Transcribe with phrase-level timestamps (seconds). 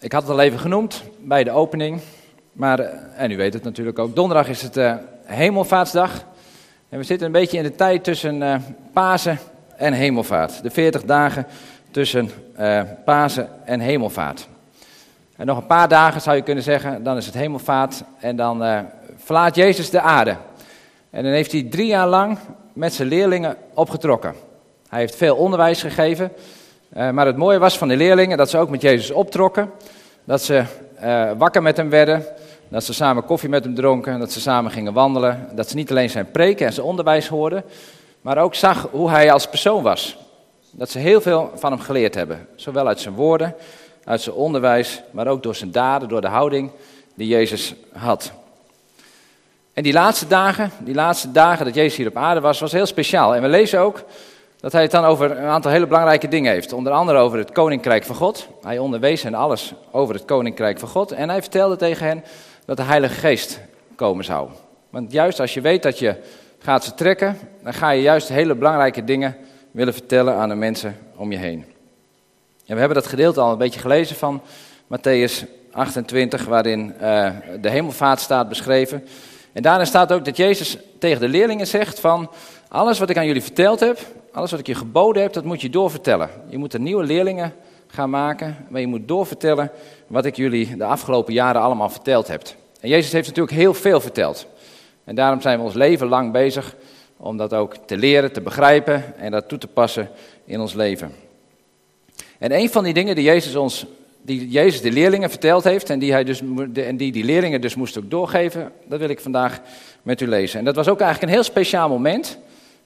[0.00, 2.00] Ik had het al even genoemd bij de opening,
[2.52, 6.24] maar, eh, en u weet het natuurlijk ook, donderdag is het uh, Hemelvaartsdag.
[6.88, 8.54] En we zitten een beetje in de tijd tussen uh,
[8.92, 9.38] Pasen
[9.76, 10.62] en Hemelvaart.
[10.62, 11.46] De 40 dagen
[11.90, 12.30] tussen
[12.60, 14.48] uh, Pasen en Hemelvaart.
[15.36, 18.62] En nog een paar dagen zou je kunnen zeggen, dan is het Hemelvaart en dan
[18.62, 18.80] uh,
[19.16, 20.36] verlaat Jezus de aarde.
[21.10, 22.38] En dan heeft hij drie jaar lang
[22.72, 24.34] met zijn leerlingen opgetrokken.
[24.88, 26.32] Hij heeft veel onderwijs gegeven.
[26.96, 29.70] Uh, maar het mooie was van de leerlingen dat ze ook met Jezus optrokken.
[30.24, 30.64] Dat ze
[31.02, 32.24] uh, wakker met hem werden.
[32.68, 34.18] Dat ze samen koffie met hem dronken.
[34.18, 35.48] Dat ze samen gingen wandelen.
[35.52, 37.64] Dat ze niet alleen zijn preken en zijn onderwijs hoorden.
[38.20, 40.16] Maar ook zag hoe hij als persoon was.
[40.70, 42.48] Dat ze heel veel van hem geleerd hebben.
[42.54, 43.54] Zowel uit zijn woorden,
[44.04, 45.02] uit zijn onderwijs.
[45.10, 46.70] Maar ook door zijn daden, door de houding
[47.14, 48.32] die Jezus had.
[49.72, 52.86] En die laatste dagen, die laatste dagen dat Jezus hier op aarde was, was heel
[52.86, 53.34] speciaal.
[53.34, 54.04] En we lezen ook
[54.60, 56.72] dat hij het dan over een aantal hele belangrijke dingen heeft.
[56.72, 58.48] Onder andere over het koninkrijk van God.
[58.62, 61.12] Hij onderwees hen alles over het koninkrijk van God.
[61.12, 62.24] En hij vertelde tegen hen
[62.64, 63.60] dat de Heilige Geest
[63.96, 64.48] komen zou.
[64.90, 66.14] Want juist als je weet dat je
[66.58, 69.36] gaat vertrekken, dan ga je juist hele belangrijke dingen
[69.70, 71.64] willen vertellen aan de mensen om je heen.
[72.66, 74.42] En we hebben dat gedeelte al een beetje gelezen van
[74.84, 79.06] Matthäus 28, waarin uh, de hemelvaart staat beschreven.
[79.52, 82.30] En daarin staat ook dat Jezus tegen de leerlingen zegt van,
[82.68, 83.98] alles wat ik aan jullie verteld heb,
[84.38, 86.30] alles wat ik je geboden heb, dat moet je doorvertellen.
[86.48, 87.54] Je moet er nieuwe leerlingen
[87.86, 89.70] gaan maken, maar je moet doorvertellen
[90.06, 92.42] wat ik jullie de afgelopen jaren allemaal verteld heb.
[92.80, 94.46] En Jezus heeft natuurlijk heel veel verteld.
[95.04, 96.76] En daarom zijn we ons leven lang bezig
[97.16, 100.10] om dat ook te leren, te begrijpen en dat toe te passen
[100.44, 101.12] in ons leven.
[102.38, 103.86] En een van die dingen die Jezus ons,
[104.22, 106.42] die Jezus de leerlingen verteld heeft en die, hij dus,
[106.74, 109.60] en die die leerlingen dus moesten ook doorgeven, dat wil ik vandaag
[110.02, 110.58] met u lezen.
[110.58, 112.38] En dat was ook eigenlijk een heel speciaal moment.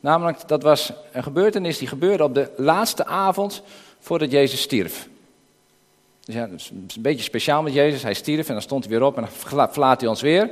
[0.02, 3.62] Namelijk, dat was een gebeurtenis die gebeurde op de laatste avond
[4.00, 5.08] voordat Jezus stierf.
[6.24, 8.02] Dus ja, dat is een beetje speciaal met Jezus.
[8.02, 10.50] Hij stierf en dan stond hij weer op en dan verlaat hij ons weer.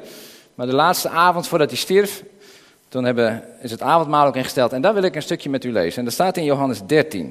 [0.55, 2.25] Maar de laatste avond voordat hij stierf,
[2.89, 4.72] toen hebben, is het avondmaal ook ingesteld.
[4.72, 5.99] En daar wil ik een stukje met u lezen.
[5.99, 7.22] En dat staat in Johannes 13.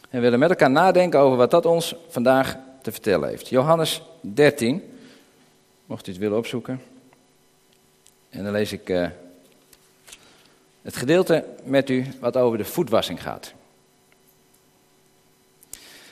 [0.00, 3.48] En we willen met elkaar nadenken over wat dat ons vandaag te vertellen heeft.
[3.48, 4.82] Johannes 13,
[5.86, 6.82] mocht u het willen opzoeken.
[8.30, 9.06] En dan lees ik uh,
[10.84, 13.52] het gedeelte met u wat over de voetwassing gaat.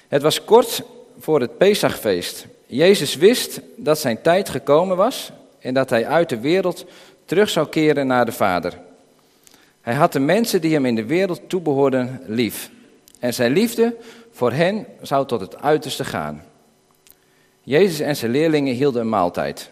[0.08, 0.82] Het was kort
[1.18, 2.46] voor het Pesachfeest.
[2.66, 6.84] Jezus wist dat zijn tijd gekomen was en dat hij uit de wereld
[7.24, 8.78] terug zou keren naar de Vader.
[9.80, 12.70] Hij had de mensen die hem in de wereld toebehoorden lief.
[13.18, 13.96] En zijn liefde
[14.30, 16.44] voor hen zou tot het uiterste gaan.
[17.62, 19.70] Jezus en zijn leerlingen hielden een maaltijd.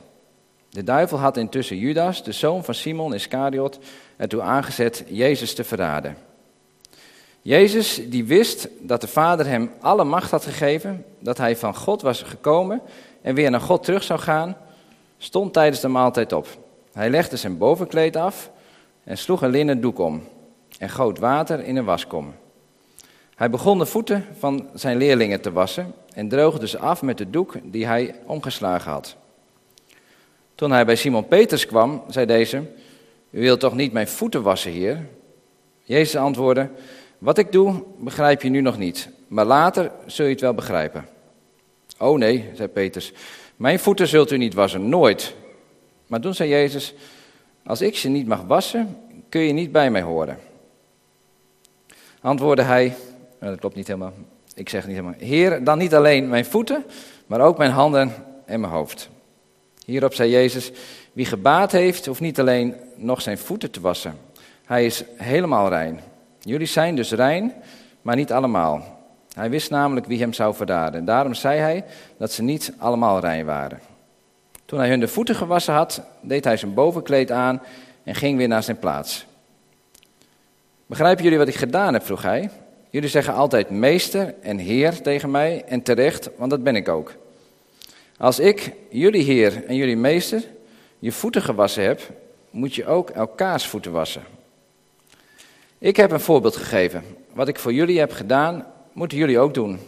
[0.70, 3.78] De duivel had intussen Judas, de zoon van Simon Iscariot,
[4.16, 6.16] ertoe aangezet Jezus te verraden.
[7.42, 12.02] Jezus die wist dat de Vader hem alle macht had gegeven, dat hij van God
[12.02, 12.80] was gekomen
[13.22, 14.56] en weer naar God terug zou gaan,
[15.18, 16.46] stond tijdens de maaltijd op.
[16.92, 18.50] Hij legde zijn bovenkleed af
[19.04, 20.22] en sloeg een linnen doek om
[20.78, 22.34] en goot water in een waskom.
[23.34, 27.30] Hij begon de voeten van zijn leerlingen te wassen en droogde ze af met de
[27.30, 29.16] doek die hij omgeslagen had.
[30.60, 32.62] Toen hij bij Simon Peters kwam, zei deze:
[33.30, 35.06] U wilt toch niet mijn voeten wassen, Heer?
[35.82, 36.68] Jezus antwoordde:
[37.18, 41.08] Wat ik doe, begrijp je nu nog niet, maar later zul je het wel begrijpen.
[41.98, 43.12] Oh nee, zei Peters,
[43.56, 45.34] mijn voeten zult u niet wassen, nooit.
[46.06, 46.94] Maar toen zei Jezus:
[47.66, 48.96] Als ik ze niet mag wassen,
[49.28, 50.38] kun je niet bij mij horen.
[52.20, 52.96] Antwoordde hij:
[53.38, 54.12] Dat klopt niet helemaal.
[54.54, 56.84] Ik zeg niet helemaal: Heer, dan niet alleen mijn voeten,
[57.26, 58.12] maar ook mijn handen
[58.44, 59.10] en mijn hoofd.
[59.90, 60.72] Hierop zei Jezus:
[61.12, 64.18] Wie gebaat heeft, hoeft niet alleen nog zijn voeten te wassen.
[64.64, 66.00] Hij is helemaal rein.
[66.40, 67.52] Jullie zijn dus rein,
[68.02, 68.98] maar niet allemaal.
[69.34, 71.04] Hij wist namelijk wie hem zou verraden.
[71.04, 71.84] Daarom zei hij
[72.18, 73.80] dat ze niet allemaal rein waren.
[74.64, 77.62] Toen hij hun de voeten gewassen had, deed hij zijn bovenkleed aan
[78.04, 79.26] en ging weer naar zijn plaats.
[80.86, 82.04] Begrijpen jullie wat ik gedaan heb?
[82.04, 82.50] vroeg hij.
[82.90, 87.14] Jullie zeggen altijd meester en heer tegen mij en terecht, want dat ben ik ook.
[88.20, 90.44] Als ik, jullie heer en jullie meester,
[90.98, 92.00] je voeten gewassen heb,
[92.50, 94.22] moet je ook elkaars voeten wassen.
[95.78, 97.04] Ik heb een voorbeeld gegeven.
[97.32, 99.78] Wat ik voor jullie heb gedaan, moeten jullie ook doen.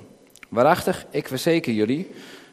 [0.48, 2.10] Waarachtig, ik verzeker jullie,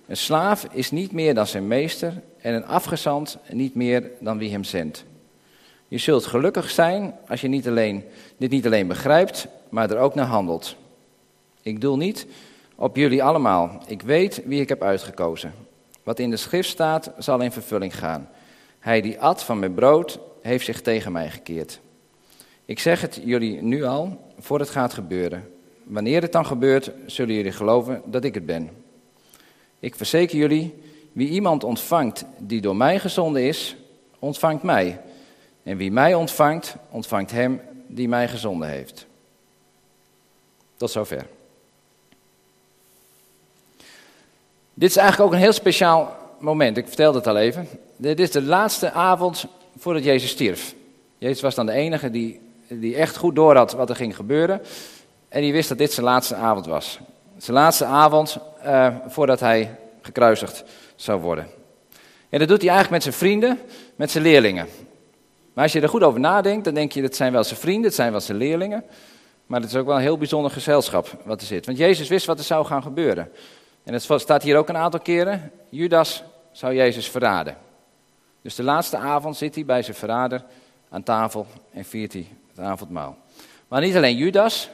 [0.07, 4.51] een slaaf is niet meer dan zijn meester en een afgezant niet meer dan wie
[4.51, 5.05] hem zendt.
[5.87, 8.03] Je zult gelukkig zijn als je niet alleen,
[8.37, 10.75] dit niet alleen begrijpt, maar er ook naar handelt.
[11.61, 12.25] Ik doel niet
[12.75, 13.83] op jullie allemaal.
[13.87, 15.67] Ik weet wie ik heb uitgekozen.
[16.09, 18.29] Wat in de schrift staat, zal in vervulling gaan.
[18.79, 21.79] Hij die at van mijn brood, heeft zich tegen mij gekeerd.
[22.65, 25.49] Ik zeg het jullie nu al, voor het gaat gebeuren.
[25.83, 28.69] Wanneer het dan gebeurt, zullen jullie geloven dat ik het ben.
[29.79, 30.75] Ik verzeker jullie,
[31.11, 33.75] wie iemand ontvangt die door mij gezonden is,
[34.19, 35.01] ontvangt mij.
[35.63, 39.07] En wie mij ontvangt, ontvangt hem die mij gezonden heeft.
[40.77, 41.27] Tot zover.
[44.79, 46.77] Dit is eigenlijk ook een heel speciaal moment.
[46.77, 47.67] Ik vertelde het al even.
[47.97, 49.45] Dit is de laatste avond
[49.77, 50.73] voordat Jezus stierf.
[51.17, 54.61] Jezus was dan de enige die, die echt goed door had wat er ging gebeuren.
[55.29, 56.99] En die wist dat dit zijn laatste avond was.
[57.37, 60.63] Zijn laatste avond uh, voordat hij gekruisigd
[60.95, 61.47] zou worden.
[62.29, 63.59] En dat doet hij eigenlijk met zijn vrienden,
[63.95, 64.67] met zijn leerlingen.
[65.53, 67.83] Maar als je er goed over nadenkt, dan denk je dat zijn wel zijn vrienden,
[67.83, 68.83] het zijn wel zijn leerlingen.
[69.45, 71.65] Maar het is ook wel een heel bijzonder gezelschap wat er zit.
[71.65, 73.31] Want Jezus wist wat er zou gaan gebeuren.
[73.89, 75.51] En het staat hier ook een aantal keren.
[75.69, 77.57] Judas zou Jezus verraden.
[78.41, 80.43] Dus de laatste avond zit hij bij zijn verrader
[80.89, 83.17] aan tafel en viert hij het avondmaal.
[83.67, 84.69] Maar niet alleen Judas,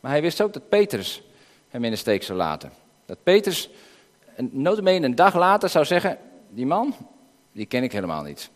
[0.00, 1.22] maar hij wist ook dat Petrus
[1.68, 2.72] hem in de steek zou laten.
[3.06, 3.70] Dat Petrus,
[4.36, 6.18] notabene een dag later, zou zeggen,
[6.48, 6.94] die man,
[7.52, 8.50] die ken ik helemaal niet.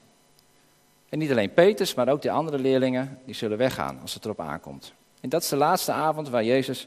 [1.09, 4.41] En niet alleen Petrus, maar ook de andere leerlingen, die zullen weggaan als het erop
[4.41, 4.93] aankomt.
[5.21, 6.87] En dat is de laatste avond waar Jezus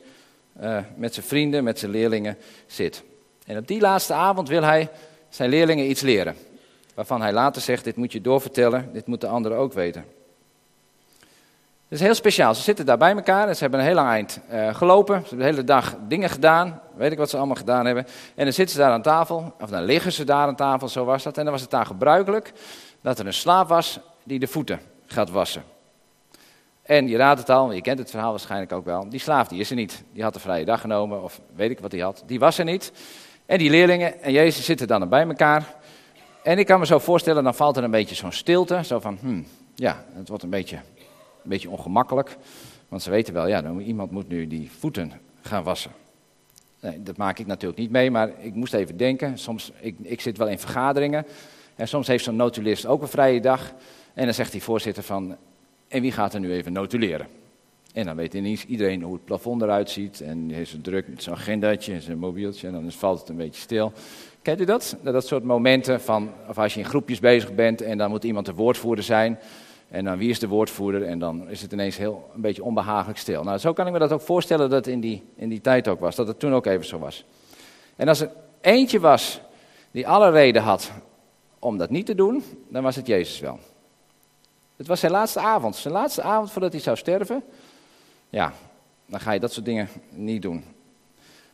[0.62, 3.04] uh, met zijn vrienden, met zijn leerlingen zit.
[3.52, 4.90] En op die laatste avond wil hij
[5.30, 6.36] zijn leerlingen iets leren.
[6.96, 10.06] Waarvan hij later zegt, dit moet je doorvertellen, dit moeten anderen ook weten.
[11.20, 12.56] Het is heel speciaal.
[12.56, 15.16] Ze zitten daar bij elkaar en ze hebben een heel lang eind uh, gelopen.
[15.16, 16.82] Ze hebben de hele dag dingen gedaan.
[16.96, 18.06] Weet ik wat ze allemaal gedaan hebben.
[18.36, 21.06] En dan zitten ze daar aan tafel, of dan liggen ze daar aan tafel, zo
[21.06, 21.38] was dat.
[21.38, 22.52] En dan was het daar gebruikelijk
[23.02, 25.64] dat er een slaaf was die de voeten gaat wassen.
[26.82, 29.10] En je raadt het al, je kent het verhaal waarschijnlijk ook wel.
[29.10, 30.04] Die slaaf die is er niet.
[30.14, 32.24] Die had een vrije dag genomen, of weet ik wat hij had.
[32.26, 32.92] Die was er niet.
[33.52, 35.76] En die leerlingen en Jezus zitten dan bij elkaar.
[36.44, 38.84] En ik kan me zo voorstellen, dan valt er een beetje zo'n stilte.
[38.84, 39.46] Zo van, hmm,
[39.76, 42.38] ja, het wordt een beetje, een beetje ongemakkelijk.
[42.88, 45.12] Want ze weten wel, ja, iemand moet nu die voeten
[45.42, 45.92] gaan wassen.
[46.80, 49.38] Nee, dat maak ik natuurlijk niet mee, maar ik moest even denken.
[49.38, 51.26] Soms, ik, ik zit wel in vergaderingen.
[51.76, 53.74] En soms heeft zo'n notulist ook een vrije dag.
[54.14, 55.38] En dan zegt die voorzitter van,
[55.88, 57.28] en wie gaat er nu even notuleren?
[57.94, 60.22] En dan weet ineens iedereen hoe het plafond eruit ziet.
[60.22, 62.68] En hij is druk met zo'n agendaatje en zijn mobieltje.
[62.68, 63.94] En dan valt het een beetje stil.
[64.42, 64.98] Kent u dat?
[65.04, 68.46] Dat soort momenten van, of als je in groepjes bezig bent en dan moet iemand
[68.46, 69.40] de woordvoerder zijn.
[69.90, 71.04] En dan wie is de woordvoerder?
[71.04, 73.44] En dan is het ineens heel een beetje onbehagelijk stil.
[73.44, 75.88] Nou, zo kan ik me dat ook voorstellen dat het in die, in die tijd
[75.88, 76.16] ook was.
[76.16, 77.26] Dat het toen ook even zo was.
[77.96, 79.42] En als er eentje was
[79.92, 80.92] die alle reden had
[81.60, 83.60] om dat niet te doen, dan was het Jezus wel.
[84.76, 85.76] Het was zijn laatste avond.
[85.76, 87.44] Zijn laatste avond voordat hij zou sterven.
[88.32, 88.54] Ja,
[89.06, 90.64] dan ga je dat soort dingen niet doen.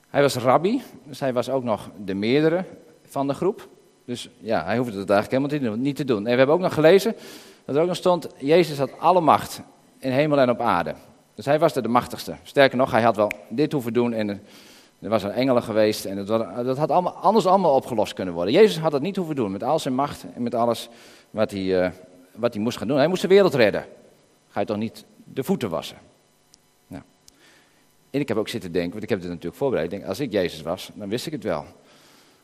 [0.10, 2.64] Hij was rabbi, dus hij was ook nog de meerdere
[3.04, 3.68] van de groep.
[4.06, 6.18] Dus ja, hij hoefde het eigenlijk helemaal niet te doen.
[6.18, 7.16] En we hebben ook nog gelezen
[7.66, 9.62] dat er ook nog stond, Jezus had alle macht
[9.98, 10.96] in hemel en op aarde.
[11.36, 12.36] Dus hij was de machtigste.
[12.44, 14.30] Sterker nog, hij had wel dit hoeven doen en
[15.00, 18.54] er was een engelen geweest en dat had allemaal, anders allemaal opgelost kunnen worden.
[18.54, 20.90] Jezus had dat niet hoeven doen met al zijn macht en met alles
[21.30, 21.90] wat hij, uh,
[22.36, 22.98] wat hij moest gaan doen.
[22.98, 23.86] Hij moest de wereld redden.
[24.50, 25.98] Ga je toch niet de voeten wassen?
[28.18, 29.92] En ik heb ook zitten denken, want ik heb dit natuurlijk voorbereid.
[29.92, 31.66] Ik denk, als ik Jezus was, dan wist ik het wel.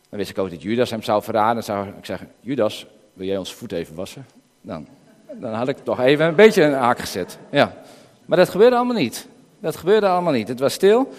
[0.09, 1.53] Dan wist ik ook dat Judas hem zou verraden.
[1.53, 4.25] Dan zou ik zeggen, Judas, wil jij ons voet even wassen?
[4.61, 4.87] Dan,
[5.31, 7.37] dan had ik toch even een beetje een haak gezet.
[7.51, 7.75] Ja.
[8.25, 9.27] Maar dat gebeurde allemaal niet.
[9.59, 10.47] Dat gebeurde allemaal niet.
[10.47, 11.13] Het was stil.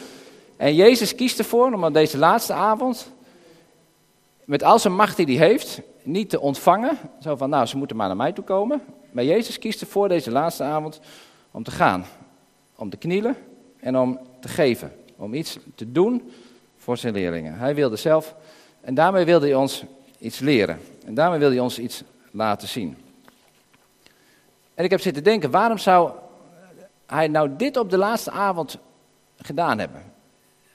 [0.56, 3.10] En Jezus kiest ervoor om op deze laatste avond,
[4.44, 6.99] met al zijn macht die hij heeft, niet te ontvangen.
[7.20, 8.82] Zo van, nou, ze moeten maar naar mij toe komen.
[9.11, 11.00] Maar Jezus kiest ervoor deze laatste avond
[11.50, 12.04] om te gaan.
[12.76, 13.37] Om te knielen
[13.85, 14.93] en om te geven.
[15.17, 16.33] Om iets te doen
[16.76, 17.59] voor zijn leerlingen.
[17.59, 18.35] Hij wilde zelf,
[18.81, 19.85] en daarmee wilde hij ons
[20.19, 20.79] iets leren.
[21.07, 22.97] En daarmee wilde hij ons iets laten zien.
[24.75, 26.11] En ik heb zitten denken, waarom zou
[27.07, 28.79] hij nou dit op de laatste avond
[29.37, 30.03] gedaan hebben?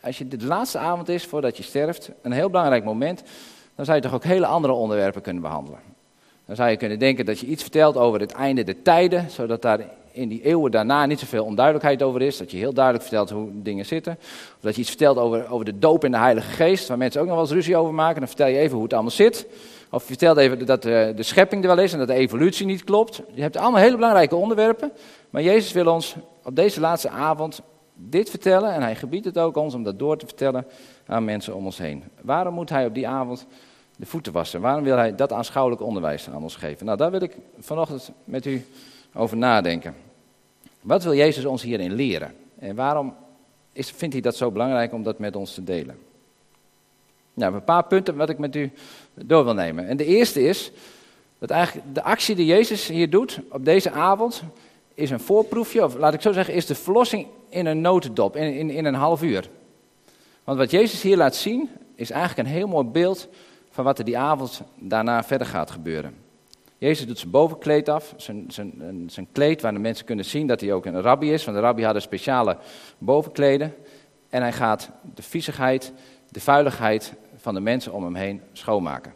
[0.02, 3.24] Als je de laatste avond is voordat je sterft, een heel belangrijk moment,
[3.76, 5.80] dan zou je toch ook hele andere onderwerpen kunnen behandelen.
[6.46, 9.62] Dan zou je kunnen denken dat je iets vertelt over het einde der tijden, zodat
[9.62, 9.80] daar
[10.12, 12.38] in die eeuwen daarna niet zoveel onduidelijkheid over is.
[12.38, 14.18] Dat je heel duidelijk vertelt hoe dingen zitten.
[14.56, 17.22] Of dat je iets vertelt over, over de doop en de Heilige Geest, waar mensen
[17.22, 18.20] ook nog wel eens ruzie over maken.
[18.20, 19.48] Dan vertel je even hoe het allemaal zit.
[19.92, 22.14] Of je vertelt even dat de, eh, de schepping er wel is en dat de
[22.14, 23.22] evolutie niet klopt.
[23.34, 24.92] Je hebt allemaal hele belangrijke onderwerpen.
[25.30, 27.62] Maar Jezus wil ons op deze laatste avond
[27.96, 28.74] dit vertellen.
[28.74, 30.66] En hij gebiedt het ook ons om dat door te vertellen
[31.06, 32.04] aan mensen om ons heen.
[32.22, 33.46] Waarom moet hij op die avond
[33.98, 34.62] de voeten wassen?
[34.62, 36.86] Waarom wil hij dat aanschouwelijk onderwijs aan ons geven?
[36.86, 38.66] Nou, daar wil ik vanochtend met u
[39.14, 39.96] over nadenken.
[40.82, 42.36] Wat wil Jezus ons hierin leren?
[42.60, 43.16] En waarom
[43.74, 45.98] is, vindt hij dat zo belangrijk om dat met ons te delen?
[47.34, 48.72] Nou, een paar punten wat ik met u
[49.14, 49.88] door wil nemen.
[49.88, 50.72] En de eerste is
[51.38, 54.44] dat eigenlijk de actie die Jezus hier doet op deze avond
[54.94, 58.54] is een voorproefje, of laat ik zo zeggen, is de verlossing in een notendop, in,
[58.54, 59.50] in, in een half uur.
[60.44, 63.28] Want wat Jezus hier laat zien, is eigenlijk een heel mooi beeld
[63.70, 66.16] van wat er die avond daarna verder gaat gebeuren.
[66.80, 70.62] Jezus doet zijn bovenkleed af, zijn, zijn, zijn kleed waar de mensen kunnen zien dat
[70.62, 72.58] hij ook een rabbi is, want de rabbi hadden speciale
[72.98, 73.76] bovenkleden.
[74.30, 75.94] En hij gaat de viezigheid,
[76.30, 79.14] de vuiligheid van de mensen om hem heen schoonmaken.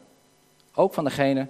[0.74, 1.48] Ook van degene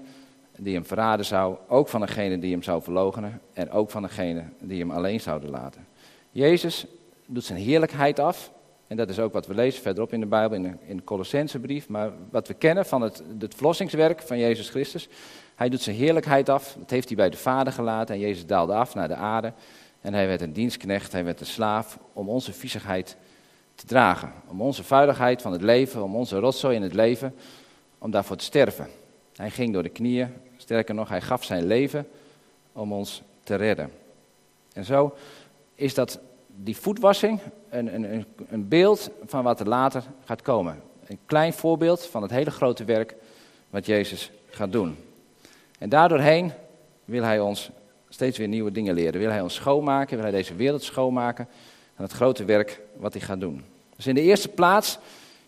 [0.57, 4.43] die hem verraden zou, ook van degene die hem zou verlogenen en ook van degene
[4.59, 5.87] die hem alleen zouden laten.
[6.31, 6.85] Jezus
[7.25, 8.51] doet zijn heerlijkheid af,
[8.87, 11.03] en dat is ook wat we lezen verderop in de Bijbel, in de, in de
[11.03, 15.09] Colossensebrief, maar wat we kennen van het, het verlossingswerk van Jezus Christus.
[15.55, 18.73] Hij doet zijn heerlijkheid af, dat heeft hij bij de Vader gelaten en Jezus daalde
[18.73, 19.53] af naar de aarde.
[20.01, 23.17] En hij werd een dienstknecht, hij werd een slaaf om onze viezigheid
[23.75, 24.31] te dragen.
[24.47, 27.35] Om onze vuiligheid van het leven, om onze rotzooi in het leven,
[27.97, 28.87] om daarvoor te sterven.
[29.35, 32.07] Hij ging door de knieën, sterker nog, hij gaf zijn leven
[32.71, 33.91] om ons te redden.
[34.73, 35.15] En zo
[35.75, 40.81] is dat die voetwassing een, een, een beeld van wat er later gaat komen.
[41.07, 43.15] Een klein voorbeeld van het hele grote werk
[43.69, 44.97] wat Jezus gaat doen.
[45.83, 46.51] En daardoorheen
[47.05, 47.69] wil hij ons
[48.09, 49.19] steeds weer nieuwe dingen leren.
[49.19, 51.47] Wil hij ons schoonmaken, wil hij deze wereld schoonmaken.
[51.95, 53.63] En het grote werk wat hij gaat doen.
[53.95, 54.97] Dus in de eerste plaats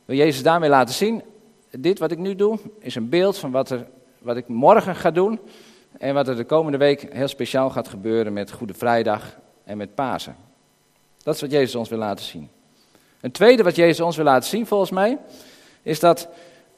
[0.05, 1.21] wil Jezus daarmee laten zien.
[1.71, 3.87] Dit wat ik nu doe is een beeld van wat, er,
[4.19, 5.39] wat ik morgen ga doen.
[5.97, 9.95] En wat er de komende week heel speciaal gaat gebeuren met Goede Vrijdag en met
[9.95, 10.35] Pasen.
[11.23, 12.49] Dat is wat Jezus ons wil laten zien.
[13.21, 15.17] Een tweede wat Jezus ons wil laten zien volgens mij,
[15.81, 16.27] is dat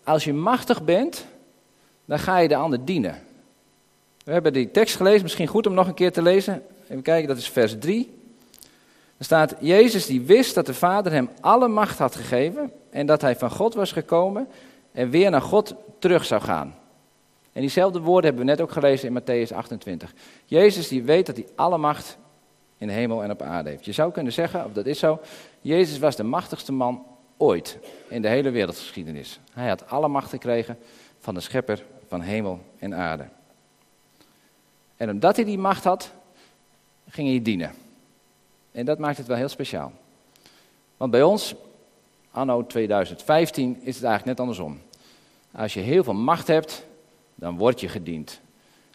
[0.04, 1.26] als je machtig bent,
[2.06, 3.26] dan ga je de ander dienen.
[4.27, 6.63] We hebben die tekst gelezen, misschien goed om nog een keer te lezen.
[6.84, 8.19] Even kijken, dat is vers 3.
[9.17, 13.22] Er staat, Jezus die wist dat de Vader hem alle macht had gegeven en dat
[13.22, 14.48] hij van God was gekomen
[14.91, 16.75] en weer naar God terug zou gaan.
[17.53, 20.13] En diezelfde woorden hebben we net ook gelezen in Matthäus 28.
[20.46, 22.17] Jezus die weet dat hij alle macht
[22.77, 23.86] in de hemel en op aarde heeft.
[23.86, 25.19] Je zou kunnen zeggen, of dat is zo,
[25.62, 27.05] Jezus was de machtigste man
[27.38, 29.39] ooit in de hele wereldgeschiedenis.
[29.51, 30.77] Hij had alle macht gekregen
[31.19, 33.36] van de schepper van hemel en aarde.
[34.98, 36.12] En omdat hij die macht had,
[37.10, 37.72] ging hij dienen.
[38.72, 39.92] En dat maakt het wel heel speciaal.
[40.98, 41.56] Want bij ons,
[42.32, 44.80] anno 2015, is het eigenlijk net andersom.
[45.51, 46.86] Als je heel veel macht hebt,
[47.36, 48.39] dan word je gediend.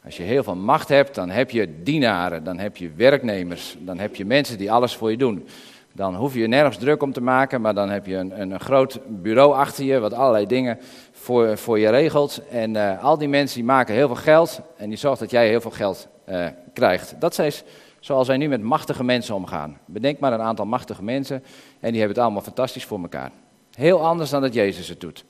[0.05, 3.99] Als je heel veel macht hebt, dan heb je dienaren, dan heb je werknemers, dan
[3.99, 5.47] heb je mensen die alles voor je doen.
[5.95, 8.99] Dan hoef je nergens druk om te maken, maar dan heb je een, een groot
[9.09, 10.79] bureau achter je, wat allerlei dingen
[11.13, 12.41] voor, voor je regelt.
[12.51, 15.49] En uh, al die mensen die maken heel veel geld en die zorgen dat jij
[15.49, 17.15] heel veel geld uh, krijgt.
[17.19, 17.65] Dat is
[18.01, 19.79] zoals wij nu met machtige mensen omgaan.
[19.87, 21.43] Bedenk maar een aantal machtige mensen
[21.81, 23.31] en die hebben het allemaal fantastisch voor elkaar.
[23.75, 25.25] Heel anders dan dat Jezus het doet.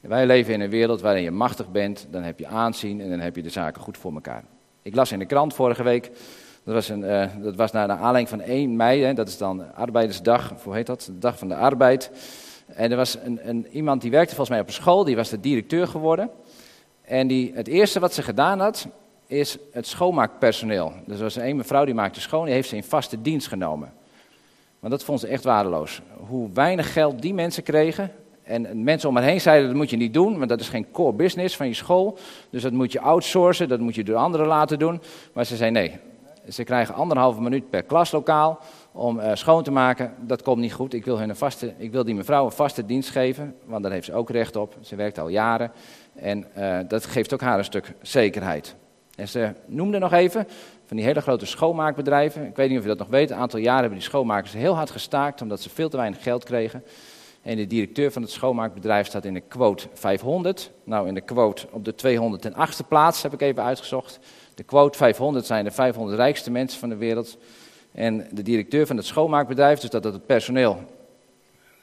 [0.00, 3.20] Wij leven in een wereld waarin je machtig bent, dan heb je aanzien en dan
[3.20, 4.44] heb je de zaken goed voor elkaar.
[4.82, 6.10] Ik las in de krant vorige week,
[6.64, 9.38] dat was, een, uh, dat was naar de aanleiding van 1 mei, hè, dat is
[9.38, 11.02] dan arbeidersdag, hoe heet dat?
[11.06, 12.10] De dag van de arbeid.
[12.66, 15.28] En er was een, een, iemand die werkte volgens mij op een school, die was
[15.28, 16.30] de directeur geworden.
[17.02, 18.86] En die, het eerste wat ze gedaan had,
[19.26, 20.92] is het schoonmaakpersoneel.
[21.06, 23.92] Dus er was een mevrouw die maakte schoon, die heeft ze in vaste dienst genomen.
[24.78, 26.00] Want dat vond ze echt waardeloos.
[26.26, 29.96] Hoe weinig geld die mensen kregen, en mensen om me heen zeiden, dat moet je
[29.96, 32.18] niet doen, want dat is geen core business van je school.
[32.50, 35.00] Dus dat moet je outsourcen, dat moet je door anderen laten doen.
[35.32, 35.98] Maar ze zei nee,
[36.48, 38.58] ze krijgen anderhalve minuut per klaslokaal
[38.92, 40.14] om uh, schoon te maken.
[40.18, 40.94] Dat komt niet goed.
[40.94, 43.92] Ik wil, hun een vaste, ik wil die mevrouw een vaste dienst geven, want daar
[43.92, 44.76] heeft ze ook recht op.
[44.80, 45.72] Ze werkt al jaren
[46.14, 48.74] en uh, dat geeft ook haar een stuk zekerheid.
[49.16, 50.46] En ze noemde nog even
[50.86, 52.46] van die hele grote schoonmaakbedrijven.
[52.46, 53.30] Ik weet niet of je dat nog weet.
[53.30, 56.44] Een aantal jaren hebben die schoonmakers heel hard gestaakt omdat ze veel te weinig geld
[56.44, 56.84] kregen.
[57.42, 60.70] En de directeur van het schoonmaakbedrijf staat in de quote 500.
[60.84, 64.18] Nou, in de quote op de 208e plaats heb ik even uitgezocht.
[64.54, 67.38] De quote 500 zijn de 500 rijkste mensen van de wereld.
[67.92, 70.78] En de directeur van het schoonmaakbedrijf, dus dat het personeel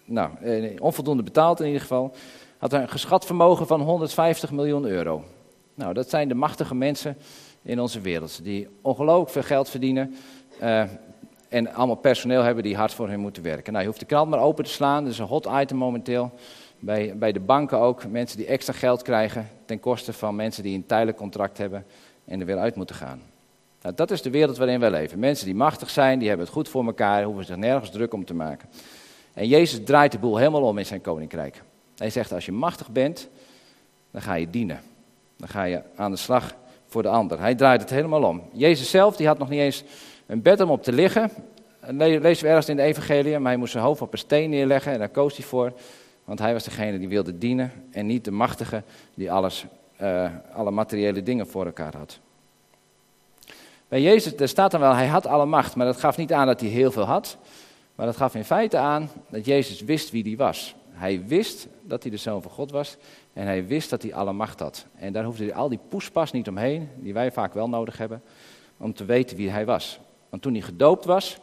[0.06, 2.16] nou, eh, onvoldoende betaalt in ieder geval,
[2.58, 5.24] had een geschat vermogen van 150 miljoen euro.
[5.74, 7.18] Nou, dat zijn de machtige mensen
[7.62, 10.16] in onze wereld, die ongelooflijk veel geld verdienen.
[10.62, 10.84] Uh,
[11.50, 13.72] en allemaal personeel hebben die hard voor hen moeten werken.
[13.72, 15.04] Nou, je hoeft de krant maar open te slaan.
[15.04, 16.32] Dat is een hot item momenteel.
[16.80, 18.08] Bij, bij de banken ook.
[18.08, 21.86] Mensen die extra geld krijgen ten koste van mensen die een tijdelijk contract hebben
[22.30, 23.22] en er weer uit moeten gaan.
[23.82, 25.20] Nou, dat is de wereld waarin wij leven.
[25.20, 28.26] Mensen die machtig zijn, die hebben het goed voor elkaar, hoeven zich nergens druk om
[28.26, 28.70] te maken.
[29.34, 31.64] En Jezus draait de boel helemaal om in zijn koninkrijk.
[31.98, 33.30] Hij zegt, als je machtig bent,
[34.12, 34.82] dan ga je dienen.
[35.38, 36.56] Dan ga je aan de slag
[36.88, 37.40] voor de ander.
[37.40, 38.44] Hij draait het helemaal om.
[38.52, 39.84] Jezus zelf, die had nog niet eens
[40.26, 41.32] een bed om op te liggen.
[41.88, 44.92] Lezen we ergens in de evangelie, maar hij moest zijn hoofd op een steen neerleggen
[44.92, 45.74] en daar koos hij voor.
[46.24, 48.84] Want hij was degene die wilde dienen en niet de machtige
[49.14, 49.66] die alles,
[50.02, 52.20] uh, alle materiële dingen voor elkaar had.
[53.88, 56.48] Bij Jezus, er staat dan wel, hij had alle macht, maar dat gaf niet aan
[56.48, 57.38] dat hij heel veel had.
[57.96, 60.76] Maar dat gaf in feite aan dat Jezus wist wie hij was.
[60.92, 62.98] Hij wist dat hij de zoon van God was
[63.34, 64.86] en hij wist dat hij alle macht had.
[64.96, 68.22] En daar hoefde hij al die poespas niet omheen, die wij vaak wel nodig hebben,
[68.78, 70.00] om te weten wie hij was.
[70.30, 71.38] Want toen hij gedoopt was,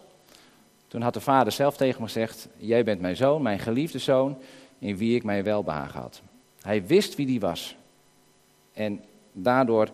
[0.88, 4.38] toen had de vader zelf tegen hem gezegd, jij bent mijn zoon, mijn geliefde zoon,
[4.78, 6.22] in wie ik mijn welbehagen had.
[6.60, 7.76] Hij wist wie die was.
[8.76, 9.00] En
[9.32, 9.88] daardoor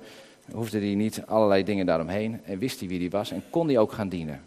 [0.53, 3.79] hoefde hij niet allerlei dingen daaromheen en wist hij wie die was en kon hij
[3.79, 4.43] ook gaan dienen.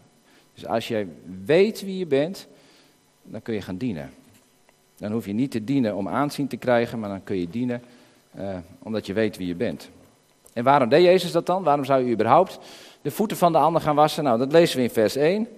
[0.54, 1.06] Dus als jij
[1.44, 2.46] weet wie je bent,
[3.22, 4.10] dan kun je gaan dienen.
[4.96, 7.82] Dan hoef je niet te dienen om aanzien te krijgen, maar dan kun je dienen
[8.38, 9.90] uh, omdat je weet wie je bent.
[10.52, 11.62] En waarom deed Jezus dat dan?
[11.62, 12.58] Waarom zou je überhaupt
[13.02, 14.24] de voeten van de ander gaan wassen?
[14.24, 15.48] Nou, dat lezen we in vers 1.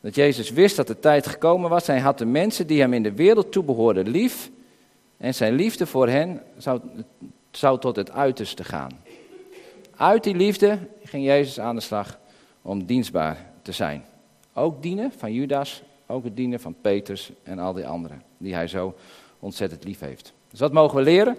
[0.00, 1.86] Dat Jezus wist dat de tijd gekomen was.
[1.86, 4.50] Hij had de mensen die hem in de wereld toebehoorden lief.
[5.16, 6.80] En zijn liefde voor hen zou,
[7.56, 8.90] zou tot het uiterste gaan.
[9.96, 12.18] Uit die liefde ging Jezus aan de slag
[12.62, 14.04] om dienstbaar te zijn.
[14.52, 18.68] Ook dienen van Judas, ook het dienen van Petrus en al die anderen die hij
[18.68, 18.94] zo
[19.38, 20.32] ontzettend lief heeft.
[20.50, 21.36] Dus wat mogen we leren?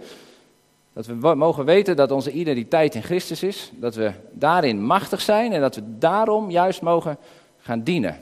[0.93, 5.53] Dat we mogen weten dat onze identiteit in Christus is, dat we daarin machtig zijn
[5.53, 7.17] en dat we daarom juist mogen
[7.57, 8.19] gaan dienen.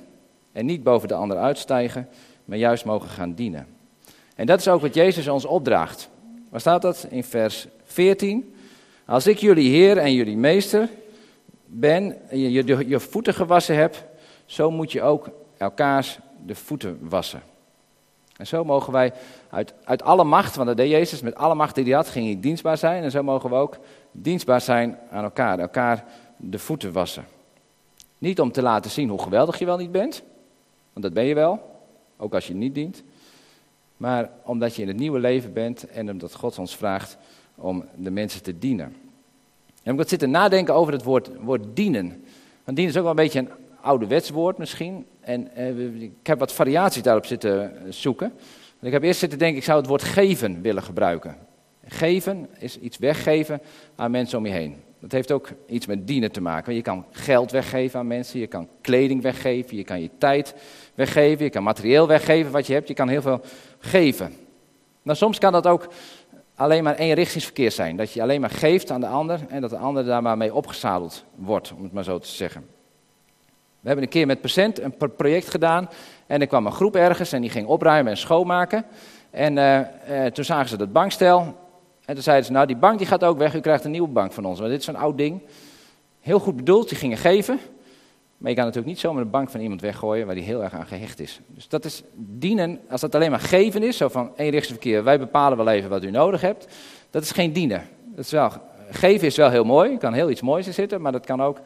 [0.51, 2.09] En niet boven de ander uitstijgen,
[2.45, 3.67] maar juist mogen gaan dienen.
[4.35, 6.09] En dat is ook wat Jezus ons opdraagt.
[6.53, 7.07] Waar staat dat?
[7.10, 8.55] In vers 14.
[9.05, 10.89] Als ik jullie Heer en jullie Meester
[11.65, 14.03] ben, je, je, je voeten gewassen hebt,
[14.45, 17.41] zo moet je ook elkaars de voeten wassen.
[18.38, 19.13] En zo mogen wij
[19.50, 22.25] uit, uit alle macht, want dat deed Jezus, met alle macht die hij had, ging
[22.25, 23.03] hij dienstbaar zijn.
[23.03, 23.77] En zo mogen we ook
[24.12, 26.05] dienstbaar zijn aan elkaar, elkaar
[26.38, 27.25] de voeten wassen.
[28.17, 30.24] Niet om te laten zien hoe geweldig je wel niet bent,
[30.93, 31.81] want dat ben je wel,
[32.17, 33.03] ook als je niet dient.
[34.03, 37.17] Maar omdat je in het nieuwe leven bent en omdat God ons vraagt
[37.55, 38.95] om de mensen te dienen.
[39.83, 42.07] En ik wat zitten nadenken over het woord, woord dienen.
[42.63, 43.50] Want dienen is ook wel een beetje een
[43.81, 45.05] ouderwets woord misschien.
[45.19, 48.33] En eh, ik heb wat variaties daarop zitten zoeken.
[48.81, 51.38] ik heb eerst zitten denken, ik zou het woord geven willen gebruiken.
[51.88, 53.62] Geven is iets weggeven
[53.95, 54.75] aan mensen om je heen.
[55.03, 56.75] Dat heeft ook iets met dienen te maken.
[56.75, 60.55] Je kan geld weggeven aan mensen, je kan kleding weggeven, je kan je tijd
[60.96, 63.42] weggeven, je kan materieel weggeven wat je hebt, je kan heel veel
[63.79, 64.33] geven.
[65.01, 65.87] Nou, soms kan dat ook
[66.55, 67.98] alleen maar eenrichtingsverkeer zijn.
[67.98, 70.53] Dat je alleen maar geeft aan de ander en dat de ander daar maar mee
[70.53, 72.66] opgezadeld wordt, om het maar zo te zeggen.
[73.79, 75.89] We hebben een keer met Percent een project gedaan
[76.27, 78.85] en er kwam een groep ergens en die ging opruimen en schoonmaken.
[79.29, 81.61] En uh, uh, toen zagen ze dat bankstel
[82.05, 84.07] en toen zeiden ze, nou die bank die gaat ook weg, u krijgt een nieuwe
[84.07, 84.59] bank van ons.
[84.59, 85.42] Want dit is zo'n oud ding.
[86.20, 87.59] Heel goed bedoeld, die gingen geven.
[88.37, 90.74] Maar je kan natuurlijk niet zomaar een bank van iemand weggooien waar die heel erg
[90.74, 91.39] aan gehecht is.
[91.48, 95.57] Dus dat is dienen, als dat alleen maar geven is, zo van verkeer, wij bepalen
[95.57, 96.68] wel even wat u nodig hebt.
[97.09, 97.83] Dat is geen dienen.
[98.05, 98.51] Dat is wel,
[98.89, 101.42] geven is wel heel mooi, er kan heel iets moois in zitten, maar dat kan
[101.42, 101.59] ook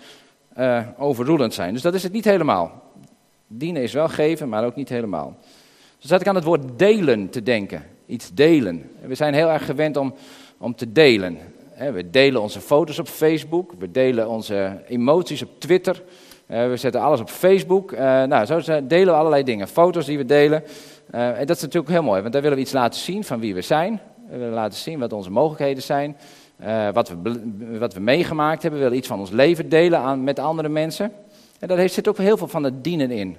[0.57, 1.73] uh, overroelend zijn.
[1.73, 2.83] Dus dat is het niet helemaal.
[3.47, 5.37] Dienen is wel geven, maar ook niet helemaal.
[5.99, 7.83] Dus zat ik aan het woord delen te denken.
[8.07, 8.89] Iets delen.
[9.01, 10.13] We zijn heel erg gewend om,
[10.57, 11.37] om te delen.
[11.93, 16.03] We delen onze foto's op Facebook, we delen onze emoties op Twitter,
[16.47, 17.91] we zetten alles op Facebook.
[17.91, 19.67] Uh, nou, zo delen we allerlei dingen.
[19.67, 20.63] Foto's die we delen.
[21.15, 23.39] Uh, en dat is natuurlijk heel mooi, want daar willen we iets laten zien van
[23.39, 23.99] wie we zijn.
[24.29, 26.17] We willen laten zien wat onze mogelijkheden zijn.
[26.93, 28.79] Wat, we, wat we meegemaakt hebben.
[28.79, 31.11] We willen iets van ons leven delen aan, met andere mensen.
[31.59, 33.37] En daar zit ook heel veel van het dienen in.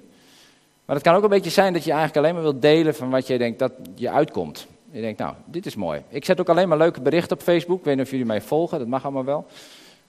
[0.89, 3.11] Maar het kan ook een beetje zijn dat je eigenlijk alleen maar wilt delen van
[3.11, 4.67] wat je denkt dat je uitkomt.
[4.91, 6.03] Je denkt, nou, dit is mooi.
[6.09, 7.79] Ik zet ook alleen maar leuke berichten op Facebook.
[7.79, 9.47] Ik weet niet of jullie mij volgen, dat mag allemaal wel.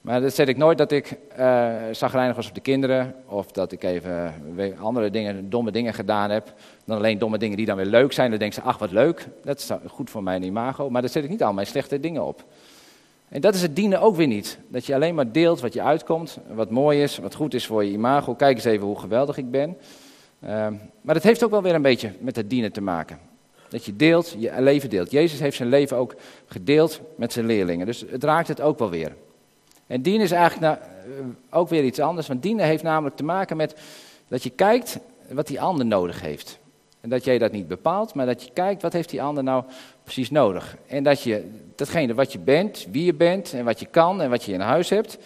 [0.02, 3.16] Maar dat zet ik nooit dat ik uh, zagrijnig was op de kinderen.
[3.26, 4.34] Of dat ik even
[4.82, 6.54] andere dingen, domme dingen gedaan heb.
[6.86, 8.30] Dan alleen domme dingen die dan weer leuk zijn.
[8.30, 9.28] Dan denken ze, ach wat leuk.
[9.44, 10.90] Dat is goed voor mijn imago.
[10.90, 12.44] Maar daar zet ik niet al mijn slechte dingen op.
[13.30, 14.60] En dat is het dienen ook weer niet.
[14.68, 17.86] Dat je alleen maar deelt wat je uitkomt, wat mooi is, wat goed is voor
[17.86, 18.36] je imago.
[18.36, 19.78] Kijk eens even hoe geweldig ik ben.
[20.44, 20.68] Uh,
[21.02, 23.20] maar het heeft ook wel weer een beetje met het dienen te maken.
[23.70, 25.12] Dat je deelt, je leven deelt.
[25.12, 27.86] Jezus heeft zijn leven ook gedeeld met zijn leerlingen.
[27.86, 29.16] Dus het raakt het ook wel weer.
[29.88, 32.28] En dienen is eigenlijk nou, eh, ook weer iets anders.
[32.28, 33.76] Want dienen heeft namelijk te maken met
[34.28, 35.00] dat je kijkt
[35.32, 36.60] wat die ander nodig heeft.
[37.02, 39.64] En dat jij dat niet bepaalt, maar dat je kijkt wat heeft die ander nou
[40.04, 40.78] precies nodig.
[40.88, 44.30] En dat je datgene wat je bent, wie je bent en wat je kan en
[44.30, 45.18] wat je in huis hebt,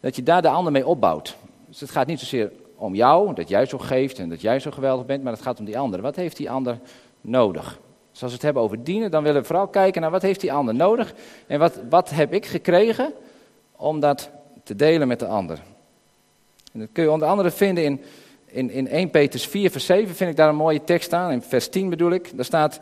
[0.00, 1.36] dat je daar de ander mee opbouwt.
[1.66, 4.70] Dus het gaat niet zozeer om jou, dat jij zo geeft en dat jij zo
[4.70, 6.00] geweldig bent, maar het gaat om die ander.
[6.00, 6.78] Wat heeft die ander
[7.20, 7.80] nodig?
[8.10, 10.40] Dus als we het hebben over dienen, dan willen we vooral kijken naar wat heeft
[10.40, 11.14] die ander nodig
[11.46, 13.12] en wat, wat heb ik gekregen
[13.76, 14.30] om dat
[14.62, 15.58] te delen met de ander.
[16.72, 18.00] En dat kun je onder andere vinden in,
[18.46, 21.30] in, in 1 Petrus 4, vers 7, vind ik daar een mooie tekst aan.
[21.30, 22.36] In vers 10 bedoel ik.
[22.36, 22.80] Daar staat,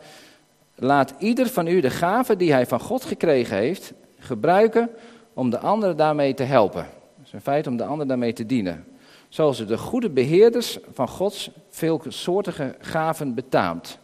[0.75, 4.89] laat ieder van u de gave die hij van God gekregen heeft, gebruiken
[5.33, 6.87] om de ander daarmee te helpen.
[7.21, 8.85] Dus in feite om de ander daarmee te dienen.
[9.29, 13.99] Zoals de goede beheerders van Gods veelsoortige gaven betaamt.